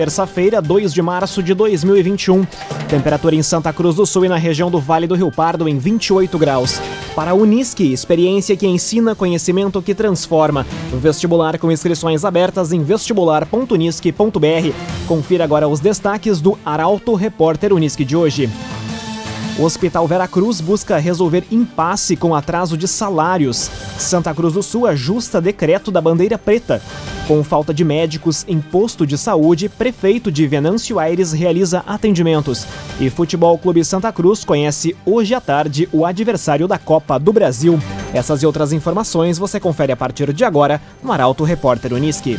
[0.00, 2.46] terça-feira, 2 de março de 2021.
[2.88, 5.76] Temperatura em Santa Cruz do Sul e na região do Vale do Rio Pardo em
[5.76, 6.80] 28 graus.
[7.14, 10.66] Para a Unisque, experiência que ensina, conhecimento que transforma.
[10.90, 14.74] Vestibular com inscrições abertas em vestibular.unisque.br.
[15.06, 18.48] Confira agora os destaques do Arauto Repórter Unisque de hoje.
[19.58, 23.70] O Hospital Veracruz busca resolver impasse com atraso de salários.
[23.98, 26.80] Santa Cruz do Sul ajusta decreto da bandeira preta.
[27.28, 32.66] Com falta de médicos em posto de saúde, prefeito de Venâncio Aires realiza atendimentos.
[32.98, 37.78] E Futebol Clube Santa Cruz conhece hoje à tarde o adversário da Copa do Brasil.
[38.12, 42.38] Essas e outras informações você confere a partir de agora no Arauto Repórter Uniski.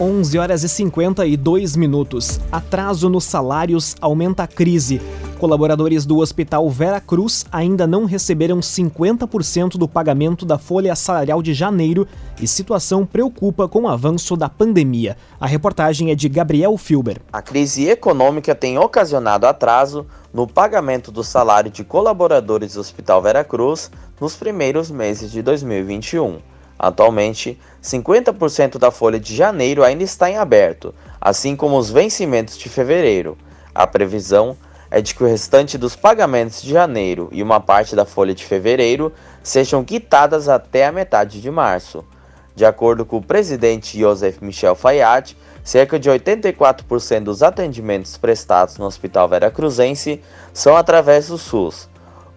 [0.00, 2.40] 11 horas e 52 minutos.
[2.50, 4.98] Atraso nos salários aumenta a crise.
[5.38, 11.52] Colaboradores do Hospital Vera Cruz ainda não receberam 50% do pagamento da folha salarial de
[11.52, 12.08] janeiro
[12.40, 15.18] e situação preocupa com o avanço da pandemia.
[15.38, 17.20] A reportagem é de Gabriel Filber.
[17.30, 23.44] A crise econômica tem ocasionado atraso no pagamento do salário de colaboradores do Hospital Vera
[23.44, 26.38] Cruz nos primeiros meses de 2021.
[26.82, 32.70] Atualmente, 50% da folha de janeiro ainda está em aberto, assim como os vencimentos de
[32.70, 33.36] fevereiro.
[33.74, 34.56] A previsão
[34.90, 38.46] é de que o restante dos pagamentos de janeiro e uma parte da folha de
[38.46, 42.02] fevereiro sejam quitadas até a metade de março.
[42.56, 48.86] De acordo com o presidente Joseph Michel Fayad, cerca de 84% dos atendimentos prestados no
[48.86, 51.89] Hospital Vera Cruzense são através do SUS,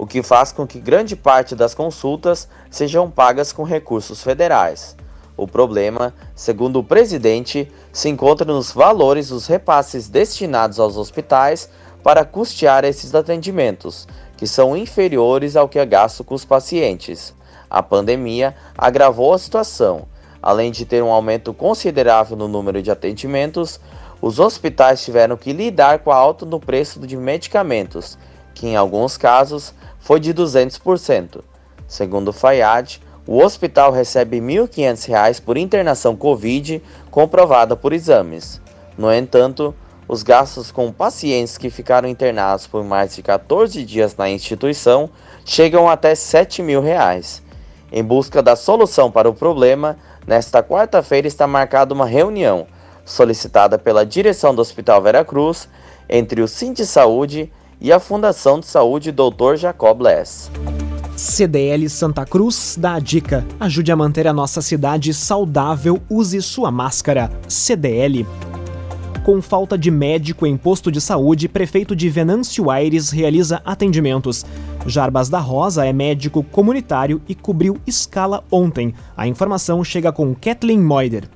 [0.04, 4.97] o que faz com que grande parte das consultas sejam pagas com recursos federais.
[5.38, 11.69] O problema, segundo o presidente, se encontra nos valores dos repasses destinados aos hospitais
[12.03, 14.06] para custear esses atendimentos,
[14.36, 17.34] que são inferiores ao que é gasto com os pacientes.
[17.70, 20.06] A pandemia agravou a situação.
[20.41, 23.80] Além de ter um aumento considerável no número de atendimentos,
[24.22, 28.18] os hospitais tiveram que lidar com a alta no preço de medicamentos,
[28.53, 31.41] que em alguns casos foi de 200%.
[31.88, 38.62] Segundo Fayad, o hospital recebe R$ 1.500 por internação Covid comprovada por exames.
[38.97, 39.74] No entanto,
[40.06, 45.09] os gastos com pacientes que ficaram internados por mais de 14 dias na instituição
[45.46, 47.41] chegam até 7 mil reais.
[47.90, 49.97] Em busca da solução para o problema,
[50.28, 52.68] nesta quarta-feira está marcada uma reunião
[53.06, 55.70] solicitada pela direção do Hospital Vera Cruz
[56.09, 59.56] entre o Cinti Saúde e a Fundação de Saúde Dr.
[59.57, 60.50] Jacob Less.
[61.16, 66.72] CDL Santa Cruz dá a dica: ajude a manter a nossa cidade saudável, use sua
[66.72, 67.31] máscara.
[67.47, 68.25] CDL.
[69.23, 74.45] Com falta de médico em posto de saúde, prefeito de Venâncio Aires realiza atendimentos.
[74.85, 78.94] Jarbas da Rosa é médico comunitário e cobriu escala ontem.
[79.16, 81.29] A informação chega com Kathleen Moider.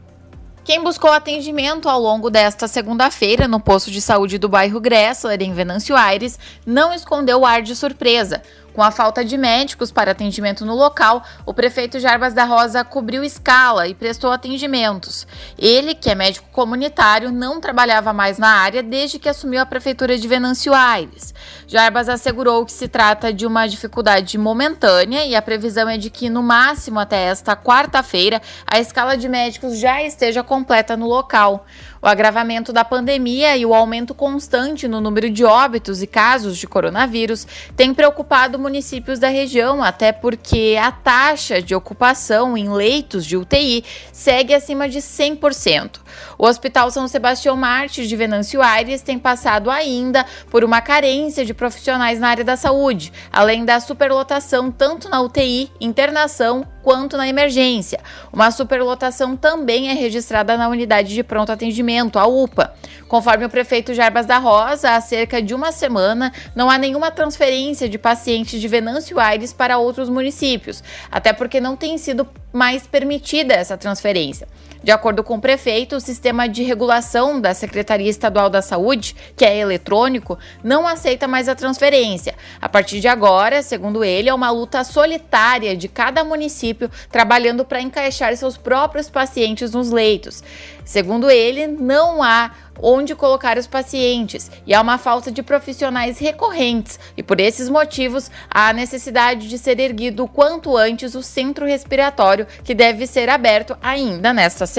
[0.67, 5.53] Quem buscou atendimento ao longo desta segunda-feira no posto de saúde do bairro Gressler, em
[5.53, 8.41] Venâncio Aires, não escondeu o ar de surpresa.
[8.77, 13.23] Com a falta de médicos para atendimento no local, o prefeito Jarbas da Rosa cobriu
[13.23, 15.25] escala e prestou atendimentos.
[15.57, 20.16] Ele, que é médico comunitário, não trabalhava mais na área desde que assumiu a prefeitura
[20.16, 21.33] de Venâncio Aires.
[21.66, 26.29] Jarbas assegurou que se trata de uma dificuldade momentânea e a previsão é de que,
[26.29, 31.66] no máximo até esta quarta-feira, a escala de médicos já esteja completa no local.
[31.99, 36.67] O agravamento da pandemia e o aumento constante no número de óbitos e casos de
[36.67, 43.38] coronavírus tem preocupado municípios da região, até porque a taxa de ocupação em leitos de
[43.38, 46.01] UTI segue acima de 100%.
[46.38, 51.53] O Hospital São Sebastião Martins de Venâncio Aires tem passado ainda por uma carência de
[51.53, 57.99] profissionais na área da saúde, além da superlotação tanto na UTI, internação quanto na emergência.
[58.31, 62.73] Uma superlotação também é registrada na unidade de pronto atendimento, a UPA.
[63.09, 67.89] Conforme o prefeito Jarbas da Rosa, há cerca de uma semana não há nenhuma transferência
[67.89, 70.81] de pacientes de Venâncio Aires para outros municípios,
[71.11, 74.47] até porque não tem sido mais permitida essa transferência.
[74.84, 79.44] De acordo com o prefeito, o sistema de regulação da Secretaria Estadual da Saúde, que
[79.44, 82.35] é eletrônico, não aceita mais a transferência.
[82.62, 87.82] A partir de agora, segundo ele, é uma luta solitária de cada município trabalhando para
[87.82, 90.44] encaixar seus próprios pacientes nos leitos.
[90.85, 92.52] Segundo ele, não há
[92.82, 98.29] onde colocar os pacientes e há uma falta de profissionais recorrentes, e por esses motivos
[98.50, 103.76] há necessidade de ser erguido o quanto antes o centro respiratório, que deve ser aberto
[103.82, 104.77] ainda nesta semana.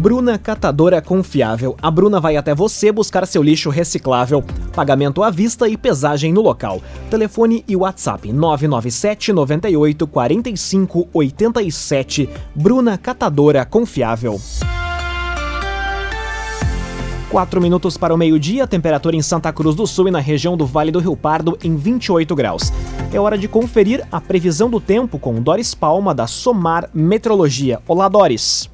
[0.00, 1.76] Bruna Catadora Confiável.
[1.82, 4.42] A Bruna vai até você buscar seu lixo reciclável.
[4.74, 6.80] Pagamento à vista e pesagem no local.
[7.10, 12.30] Telefone e WhatsApp 997 98 45 87.
[12.54, 14.40] Bruna Catadora Confiável.
[17.30, 20.66] 4 minutos para o meio-dia, temperatura em Santa Cruz do Sul e na região do
[20.66, 22.72] Vale do Rio Pardo em 28 graus.
[23.12, 27.78] É hora de conferir a previsão do tempo com Doris Palma da Somar Metrologia.
[27.86, 28.68] Olá, Doris.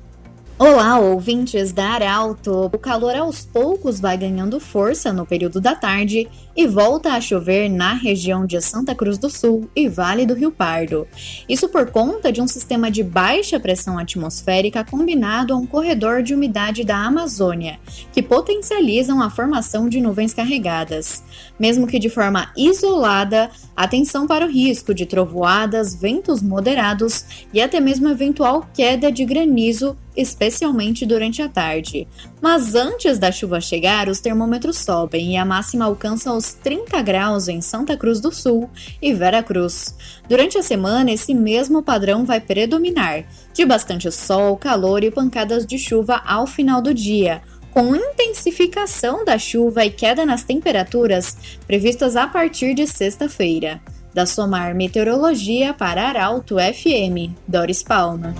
[0.59, 2.71] Olá, ouvintes da Arauto!
[2.73, 6.27] O calor aos poucos vai ganhando força no período da tarde
[6.57, 10.51] e volta a chover na região de Santa Cruz do Sul e Vale do Rio
[10.51, 11.07] Pardo.
[11.47, 16.35] Isso por conta de um sistema de baixa pressão atmosférica combinado a um corredor de
[16.35, 17.79] umidade da Amazônia,
[18.11, 21.23] que potencializam a formação de nuvens carregadas.
[21.61, 27.79] Mesmo que de forma isolada, atenção para o risco de trovoadas, ventos moderados e até
[27.79, 32.09] mesmo eventual queda de granizo especialmente durante a tarde.
[32.41, 37.49] Mas antes da chuva chegar, os termômetros sobem e a máxima alcança os 30 graus
[37.49, 38.71] em Santa Cruz do Sul
[39.01, 39.97] e Vera Cruz.
[40.29, 45.79] Durante a semana, esse mesmo padrão vai predominar, de bastante sol, calor e pancadas de
[45.79, 47.43] chuva ao final do dia
[47.77, 51.37] com intensificação da chuva e queda nas temperaturas
[51.67, 53.83] previstas a partir de sexta-feira.
[54.15, 58.35] Da Somar Meteorologia para Arauto FM, Doris Palma.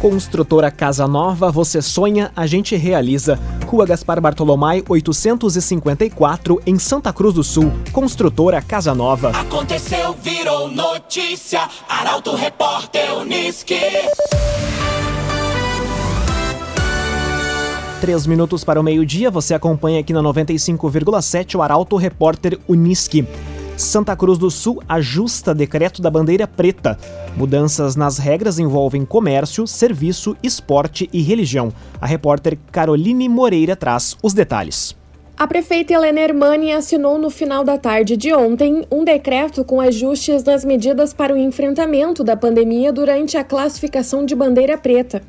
[0.00, 3.38] Construtora Casa Nova, você sonha, a gente realiza.
[3.66, 7.72] Rua Gaspar Bartolomai, 854, em Santa Cruz do Sul.
[7.92, 9.30] Construtora Casa Nova.
[9.30, 11.66] Aconteceu, virou notícia.
[11.88, 13.80] Arauto Repórter Uniski.
[18.02, 23.26] Três minutos para o meio-dia, você acompanha aqui na 95,7 o Arauto Repórter Uniski.
[23.76, 26.98] Santa Cruz do Sul ajusta decreto da bandeira preta.
[27.36, 31.70] Mudanças nas regras envolvem comércio, serviço, esporte e religião.
[32.00, 34.96] A repórter Caroline Moreira traz os detalhes.
[35.36, 40.42] A prefeita Helena Hermani assinou no final da tarde de ontem um decreto com ajustes
[40.42, 45.20] nas medidas para o enfrentamento da pandemia durante a classificação de bandeira preta.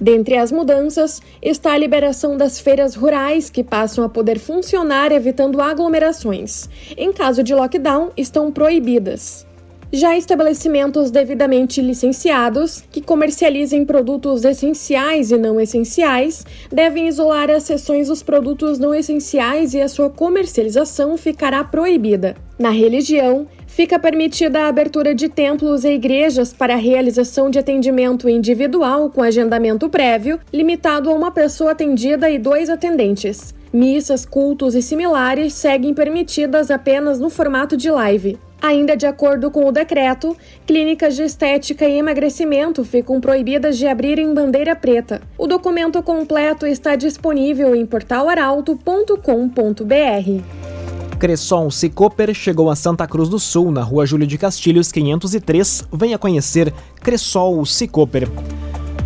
[0.00, 5.60] Dentre as mudanças está a liberação das feiras rurais, que passam a poder funcionar evitando
[5.60, 6.68] aglomerações.
[6.96, 9.46] Em caso de lockdown, estão proibidas.
[9.92, 18.08] Já estabelecimentos devidamente licenciados, que comercializem produtos essenciais e não essenciais, devem isolar as seções
[18.08, 22.34] dos produtos não essenciais e a sua comercialização ficará proibida.
[22.58, 28.28] Na religião, fica permitida a abertura de templos e igrejas para a realização de atendimento
[28.28, 33.52] individual com agendamento prévio, limitado a uma pessoa atendida e dois atendentes.
[33.72, 38.38] Missas, cultos e similares seguem permitidas apenas no formato de live.
[38.62, 44.20] Ainda de acordo com o decreto, clínicas de estética e emagrecimento ficam proibidas de abrir
[44.20, 45.20] em bandeira preta.
[45.36, 50.83] O documento completo está disponível em portalaralto.com.br.
[51.24, 55.84] Cresson Cicoper chegou a Santa Cruz do Sul, na rua Júlio de Castilhos, 503.
[55.90, 58.28] Venha conhecer Cressol Cicoper.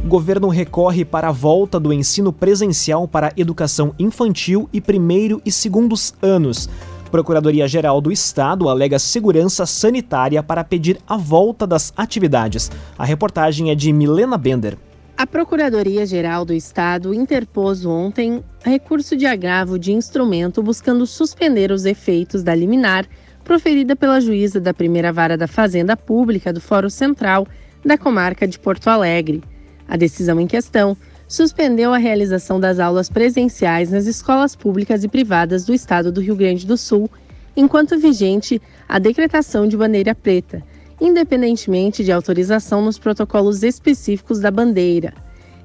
[0.04, 6.12] Governo recorre para a volta do ensino presencial para educação infantil e primeiro e segundos
[6.20, 6.68] anos.
[7.08, 12.68] Procuradoria-Geral do Estado alega segurança sanitária para pedir a volta das atividades.
[12.98, 14.76] A reportagem é de Milena Bender.
[15.18, 22.44] A Procuradoria-Geral do Estado interpôs ontem recurso de agravo de instrumento buscando suspender os efeitos
[22.44, 23.04] da liminar
[23.42, 27.48] proferida pela juíza da primeira vara da Fazenda Pública do Fórum Central
[27.84, 29.42] da comarca de Porto Alegre.
[29.88, 30.96] A decisão em questão
[31.26, 36.36] suspendeu a realização das aulas presenciais nas escolas públicas e privadas do estado do Rio
[36.36, 37.10] Grande do Sul,
[37.56, 40.62] enquanto vigente a decretação de bandeira preta
[41.00, 45.14] independentemente de autorização nos protocolos específicos da bandeira.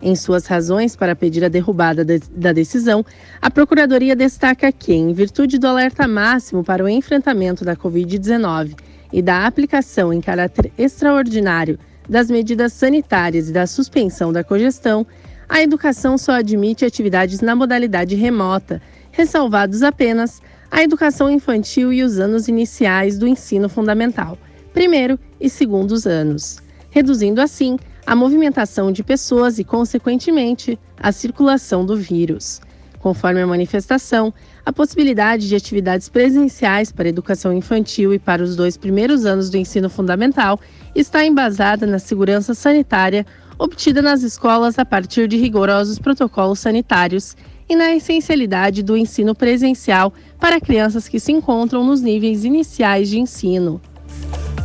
[0.01, 3.05] Em suas razões para pedir a derrubada de, da decisão,
[3.41, 8.75] a Procuradoria destaca que, em virtude do alerta máximo para o enfrentamento da Covid-19
[9.13, 15.07] e da aplicação em caráter extraordinário das medidas sanitárias e da suspensão da cogestão,
[15.47, 22.19] a educação só admite atividades na modalidade remota, ressalvados apenas a educação infantil e os
[22.19, 24.37] anos iniciais do ensino fundamental
[24.73, 26.57] primeiro e segundos anos,
[26.89, 32.59] reduzindo assim a movimentação de pessoas e, consequentemente, a circulação do vírus.
[32.99, 34.33] Conforme a manifestação,
[34.65, 39.57] a possibilidade de atividades presenciais para educação infantil e para os dois primeiros anos do
[39.57, 40.59] ensino fundamental
[40.95, 43.25] está embasada na segurança sanitária,
[43.59, 47.35] obtida nas escolas a partir de rigorosos protocolos sanitários
[47.67, 53.19] e na essencialidade do ensino presencial para crianças que se encontram nos níveis iniciais de
[53.19, 53.81] ensino.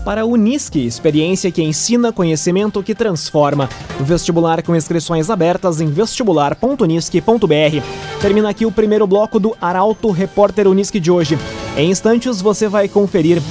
[0.05, 3.69] Para a Unisque, experiência que ensina conhecimento que transforma.
[4.01, 8.21] Vestibular com inscrições abertas em vestibular.unisque.br.
[8.21, 11.39] Termina aqui o primeiro bloco do Arauto Repórter Unisque de hoje.
[11.77, 13.43] Em instantes você vai conferir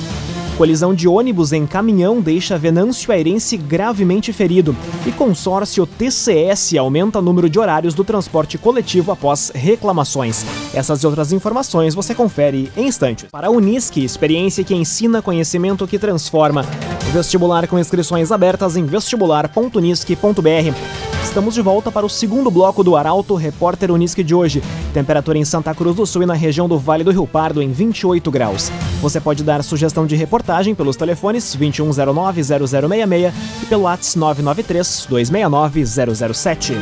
[0.58, 4.76] Colisão de ônibus em caminhão deixa Venâncio Airense gravemente ferido.
[5.06, 10.44] E consórcio TCS aumenta o número de horários do transporte coletivo após reclamações.
[10.74, 13.30] Essas e outras informações você confere em instantes.
[13.32, 16.66] Para a Unisque, experiência que ensina conhecimento que transforma.
[17.14, 21.07] Vestibular com inscrições abertas em vestibular.unisque.br.
[21.38, 24.60] Estamos de volta para o segundo bloco do Arauto Repórter Unisque de hoje.
[24.92, 27.72] Temperatura em Santa Cruz do Sul e na região do Vale do Rio Pardo em
[27.72, 28.72] 28 graus.
[29.04, 36.74] Você pode dar sugestão de reportagem pelos telefones 2109-0066 e pelo WhatsApp 993-269-007.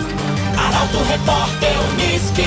[0.57, 2.43] Arauto Repórter Unisque.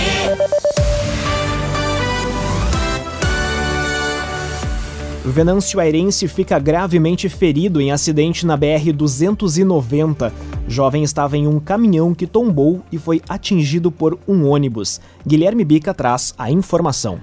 [5.27, 10.33] Venâncio Airense fica gravemente ferido em acidente na BR-290.
[10.69, 15.01] Jovem estava em um caminhão que tombou e foi atingido por um ônibus.
[15.27, 17.19] Guilherme Bica traz a informação.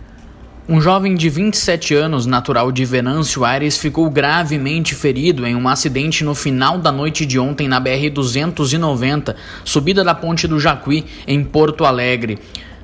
[0.68, 6.24] Um jovem de 27 anos, natural de Venâncio Aires, ficou gravemente ferido em um acidente
[6.24, 11.86] no final da noite de ontem na BR-290, subida da Ponte do Jacuí, em Porto
[11.86, 12.40] Alegre.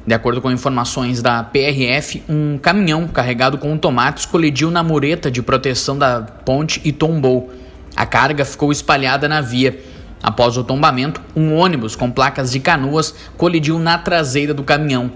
[0.05, 5.41] De acordo com informações da PRF, um caminhão carregado com tomates colidiu na mureta de
[5.41, 7.51] proteção da ponte e tombou.
[7.95, 9.77] A carga ficou espalhada na via.
[10.23, 15.11] Após o tombamento, um ônibus com placas de canoas colidiu na traseira do caminhão.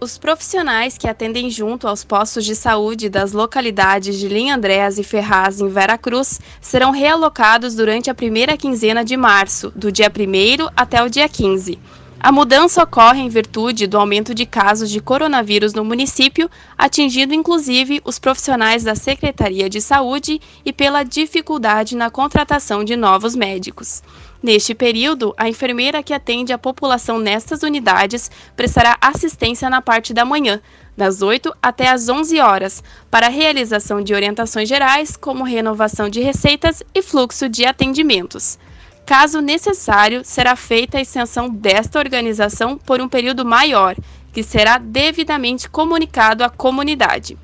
[0.00, 5.04] Os profissionais que atendem junto aos postos de saúde das localidades de Linha Andréas e
[5.04, 11.04] Ferraz, em Veracruz, serão realocados durante a primeira quinzena de março, do dia 1 até
[11.04, 11.78] o dia 15.
[12.24, 16.48] A mudança ocorre em virtude do aumento de casos de coronavírus no município,
[16.78, 23.34] atingindo inclusive os profissionais da Secretaria de Saúde e pela dificuldade na contratação de novos
[23.34, 24.04] médicos.
[24.40, 30.24] Neste período, a enfermeira que atende a população nestas unidades prestará assistência na parte da
[30.24, 30.60] manhã,
[30.96, 36.20] das 8 até as 11 horas, para a realização de orientações gerais, como renovação de
[36.20, 38.60] receitas e fluxo de atendimentos.
[39.04, 43.96] Caso necessário, será feita a extensão desta organização por um período maior,
[44.32, 47.36] que será devidamente comunicado à comunidade.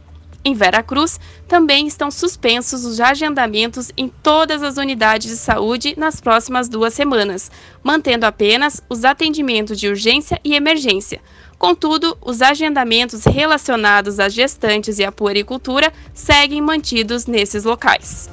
[0.45, 6.69] Em Veracruz, também estão suspensos os agendamentos em todas as unidades de saúde nas próximas
[6.69, 7.51] duas semanas,
[7.83, 11.21] mantendo apenas os atendimentos de urgência e emergência.
[11.59, 18.31] Contudo, os agendamentos relacionados às gestantes e à puericultura seguem mantidos nesses locais.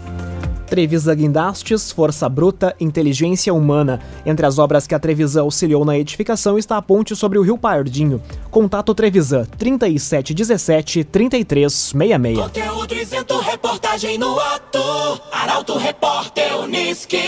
[0.68, 4.00] Trevisa Guindastes, Força Bruta, Inteligência Humana.
[4.26, 7.58] Entre as obras que a Trevisa auxiliou na edificação está a ponte sobre o Rio
[7.58, 8.22] Pardinho.
[8.50, 12.40] Contato Trevisan 3717 3366.
[12.40, 14.80] Conteúdo isento, reportagem no ato.
[15.32, 17.20] Arauto Repórter Unisque.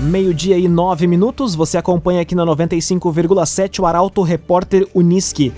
[0.00, 5.50] Meio-dia e nove minutos, você acompanha aqui na 95,7 o Arauto Repórter Unisque.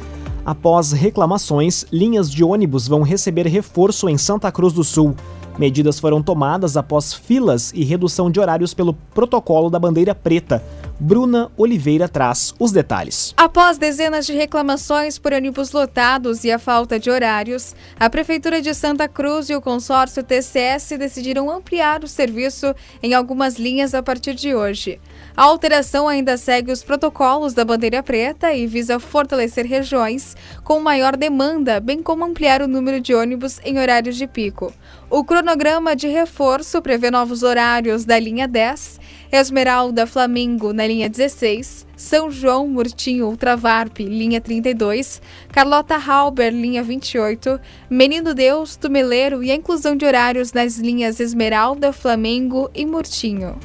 [0.46, 5.12] Após reclamações, linhas de ônibus vão receber reforço em Santa Cruz do Sul.
[5.58, 10.62] Medidas foram tomadas após filas e redução de horários pelo protocolo da bandeira preta.
[10.98, 13.34] Bruna Oliveira traz os detalhes.
[13.36, 18.72] Após dezenas de reclamações por ônibus lotados e a falta de horários, a Prefeitura de
[18.72, 24.34] Santa Cruz e o consórcio TCS decidiram ampliar o serviço em algumas linhas a partir
[24.34, 24.98] de hoje.
[25.36, 30.34] A alteração ainda segue os protocolos da bandeira preta e visa fortalecer regiões
[30.64, 34.72] com maior demanda, bem como ampliar o número de ônibus em horários de pico.
[35.08, 41.86] O cronograma de reforço prevê novos horários da linha 10 Esmeralda Flamengo na linha 16,
[41.96, 45.20] São João Murtinho Ultravarp, linha 32,
[45.52, 47.60] Carlota Halber, linha 28,
[47.90, 53.58] Menino Deus Tumeleiro e a inclusão de horários nas linhas Esmeralda, Flamengo e Murtinho.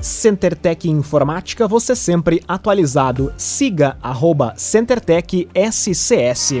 [0.00, 3.32] CenterTech Informática, você sempre atualizado.
[3.36, 6.54] Siga arroba CenterTech SCS.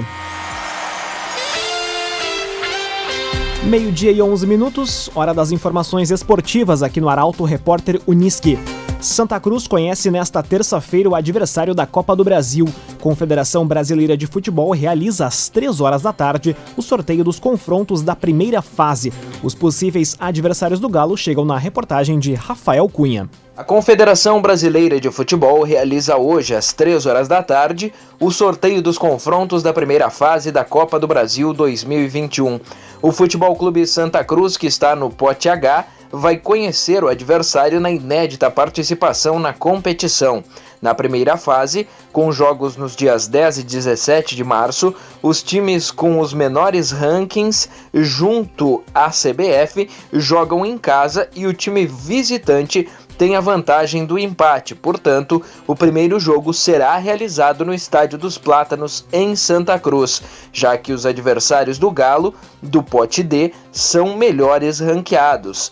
[3.64, 8.58] Meio-dia e 11 minutos, hora das informações esportivas aqui no Arauto Repórter Uniski.
[9.00, 12.66] Santa Cruz conhece nesta terça-feira o adversário da Copa do Brasil.
[13.00, 18.16] Confederação Brasileira de Futebol realiza às 3 horas da tarde o sorteio dos confrontos da
[18.16, 19.12] primeira fase.
[19.44, 23.28] Os possíveis adversários do Galo chegam na reportagem de Rafael Cunha.
[23.56, 28.96] A Confederação Brasileira de Futebol realiza hoje, às 3 horas da tarde, o sorteio dos
[28.96, 32.58] confrontos da primeira fase da Copa do Brasil 2021.
[33.02, 37.90] O Futebol Clube Santa Cruz, que está no pote H, vai conhecer o adversário na
[37.90, 40.44] inédita participação na competição.
[40.80, 46.20] Na primeira fase, com jogos nos dias 10 e 17 de março, os times com
[46.20, 52.88] os menores rankings junto à CBF jogam em casa e o time visitante
[53.22, 54.74] tem a vantagem do empate.
[54.74, 60.20] Portanto, o primeiro jogo será realizado no Estádio dos Plátanos, em Santa Cruz,
[60.52, 65.70] já que os adversários do Galo, do pote D, são melhores ranqueados.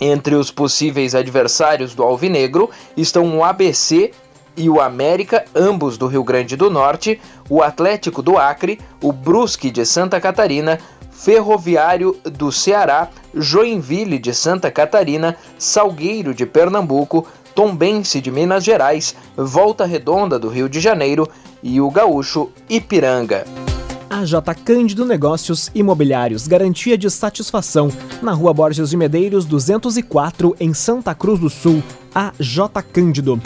[0.00, 4.10] Entre os possíveis adversários do Alvinegro estão o ABC
[4.56, 9.70] e o América, ambos do Rio Grande do Norte, o Atlético do Acre, o Brusque
[9.70, 10.78] de Santa Catarina,
[11.18, 19.84] Ferroviário do Ceará, Joinville de Santa Catarina, Salgueiro de Pernambuco, Tombense de Minas Gerais, Volta
[19.84, 21.28] Redonda do Rio de Janeiro
[21.60, 23.44] e o gaúcho Ipiranga.
[24.08, 24.32] AJ
[24.64, 27.90] Cândido Negócios Imobiliários, garantia de satisfação,
[28.22, 31.82] na Rua Borges de Medeiros, 204, em Santa Cruz do Sul.
[32.14, 32.60] AJ
[32.92, 33.40] Cândido.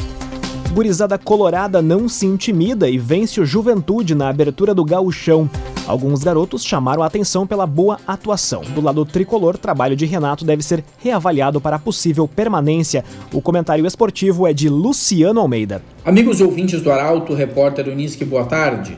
[0.75, 5.49] Gurizada Colorada não se intimida e vence o Juventude na abertura do gauchão.
[5.93, 8.63] Alguns garotos chamaram a atenção pela boa atuação.
[8.75, 13.05] Do lado tricolor, trabalho de Renato deve ser reavaliado para possível permanência.
[13.31, 15.83] O comentário esportivo é de Luciano Almeida.
[16.03, 18.97] Amigos ouvintes do Arauto, repórter Unisque, boa tarde.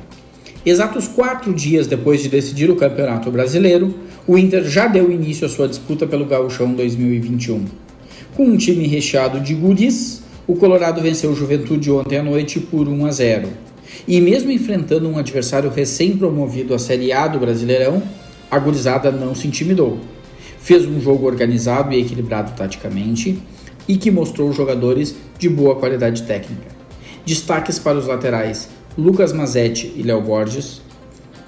[0.65, 3.93] Exatos quatro dias depois de decidir o Campeonato Brasileiro,
[4.25, 7.65] o Inter já deu início à sua disputa pelo Gauchão 2021.
[8.37, 12.87] Com um time recheado de guris, o Colorado venceu o Juventude ontem à noite por
[12.87, 13.49] 1 a 0.
[14.07, 18.03] E mesmo enfrentando um adversário recém-promovido à Série A do Brasileirão,
[18.51, 19.99] a gurizada não se intimidou.
[20.59, 23.41] Fez um jogo organizado e equilibrado taticamente
[23.89, 26.69] e que mostrou jogadores de boa qualidade técnica.
[27.27, 30.81] Destaques para os laterais Lucas Mazetti e Léo Borges,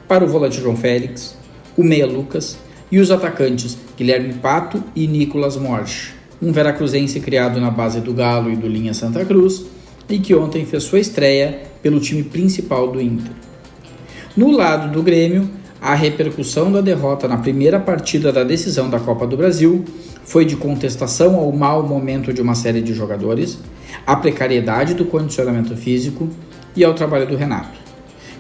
[0.09, 1.37] para o volante João Félix,
[1.77, 2.59] o meia Lucas
[2.91, 8.51] e os atacantes Guilherme Pato e Nicolas Morsch, um veracruzense criado na base do Galo
[8.51, 9.65] e do Linha Santa Cruz
[10.09, 13.31] e que ontem fez sua estreia pelo time principal do Inter.
[14.37, 15.49] No lado do Grêmio,
[15.81, 19.85] a repercussão da derrota na primeira partida da decisão da Copa do Brasil
[20.25, 23.61] foi de contestação ao mau momento de uma série de jogadores,
[24.05, 26.29] à precariedade do condicionamento físico
[26.75, 27.79] e ao trabalho do Renato,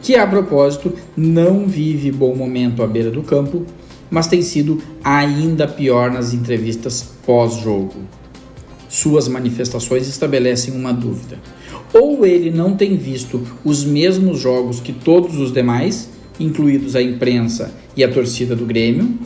[0.02, 3.64] que a propósito não vive bom momento à beira do campo,
[4.10, 7.94] mas tem sido ainda pior nas entrevistas pós-jogo.
[8.88, 11.38] Suas manifestações estabelecem uma dúvida.
[11.92, 17.72] Ou ele não tem visto os mesmos jogos que todos os demais, incluídos a imprensa
[17.96, 19.18] e a torcida do Grêmio,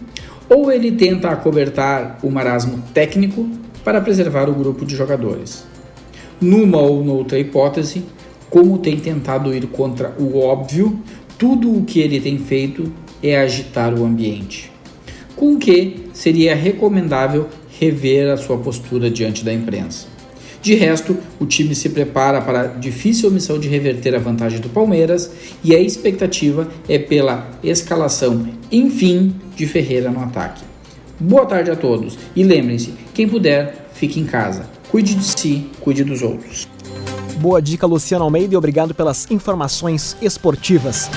[0.49, 3.49] ou ele tenta acobertar o marasmo técnico
[3.85, 5.64] para preservar o grupo de jogadores.
[6.40, 8.03] Numa ou noutra hipótese,
[8.49, 10.99] como tem tentado ir contra o óbvio,
[11.38, 12.92] tudo o que ele tem feito
[13.23, 14.70] é agitar o ambiente.
[15.37, 17.46] Com o que seria recomendável
[17.79, 20.07] rever a sua postura diante da imprensa.
[20.62, 24.68] De resto, o time se prepara para a difícil missão de reverter a vantagem do
[24.68, 25.31] Palmeiras
[25.64, 30.62] e a expectativa é pela escalação, enfim, de Ferreira no ataque.
[31.18, 34.68] Boa tarde a todos e lembrem-se: quem puder, fique em casa.
[34.90, 36.68] Cuide de si, cuide dos outros.
[37.38, 41.09] Boa dica, Luciano Almeida, e obrigado pelas informações esportivas.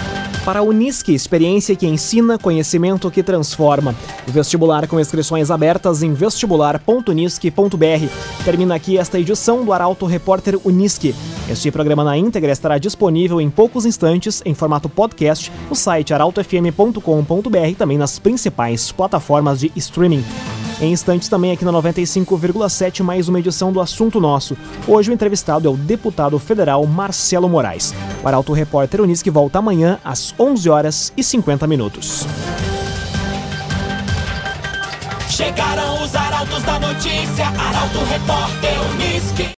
[0.45, 3.95] Para a Unisque, experiência que ensina, conhecimento que transforma.
[4.27, 8.43] Vestibular com inscrições abertas em vestibular.unisque.br.
[8.43, 11.15] Termina aqui esta edição do Arauto Repórter Unisque.
[11.49, 17.67] Este programa na íntegra estará disponível em poucos instantes em formato podcast no site arautofm.com.br
[17.69, 20.25] e também nas principais plataformas de streaming.
[20.83, 24.57] Em instantes também aqui na 95,7 mais uma edição do Assunto Nosso.
[24.85, 27.95] Hoje o entrevistado é o deputado federal Marcelo Moraes.
[28.21, 32.27] O Arauto Repórter Unisque volta amanhã às 11 horas e 50 minutos.
[35.29, 39.49] Chegaram os arautos da notícia, Arauto Repórter Uniski.